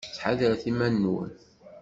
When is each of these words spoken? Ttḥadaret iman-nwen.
Ttḥadaret 0.09 0.63
iman-nwen. 0.71 1.31